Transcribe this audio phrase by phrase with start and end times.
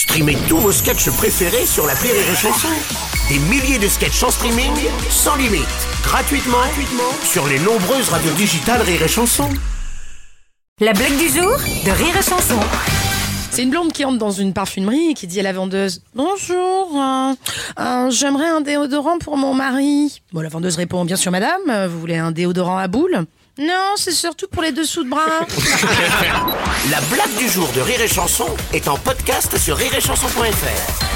[0.00, 2.68] Streamez tous vos sketchs préférés sur la Rire et Chanson.
[3.28, 4.72] Des milliers de sketchs en streaming,
[5.10, 5.60] sans limite,
[6.02, 9.50] gratuitement, gratuitement sur les nombreuses radios digitales Rire et Chanson.
[10.80, 12.58] La blague du jour de Rire et Chanson.
[13.50, 16.98] C'est une blonde qui entre dans une parfumerie et qui dit à la vendeuse Bonjour,
[16.98, 17.34] euh,
[17.78, 20.22] euh, j'aimerais un déodorant pour mon mari.
[20.32, 23.26] Bon, la vendeuse répond Bien sûr, madame, vous voulez un déodorant à boule
[23.58, 25.46] Non, c'est surtout pour les dessous de bras.
[26.90, 31.09] La blague du jour de Rire et Chanson est en podcast sur rireetchanson.fr.